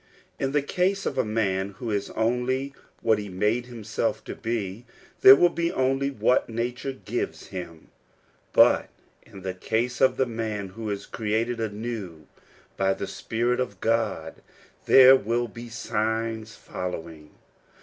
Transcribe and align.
In 0.39 0.51
the 0.51 0.63
case 0.63 1.05
of 1.05 1.13
the 1.13 1.23
man 1.23 1.75
who 1.77 1.91
is 1.91 2.09
only 2.15 2.73
what 3.03 3.19
he 3.19 3.29
made 3.29 3.67
himself 3.67 4.23
to 4.23 4.33
be, 4.35 4.83
there 5.21 5.35
will 5.35 5.47
be 5.51 5.71
only 5.71 6.09
wh^t 6.09 6.49
nature 6.49 6.91
gives 6.93 7.49
him; 7.49 7.89
but 8.51 8.89
in 9.21 9.43
the 9.43 9.53
case 9.53 10.01
of 10.01 10.17
the 10.17 10.25
man 10.25 10.69
who 10.69 10.89
is 10.89 11.05
created 11.05 11.59
anew 11.59 12.25
by 12.77 12.95
the 12.95 13.05
Spirit 13.05 13.59
of 13.59 13.79
God, 13.79 14.41
there 14.87 15.15
will 15.15 15.47
be 15.47 15.69
signs 15.69 16.55
following. 16.55 17.29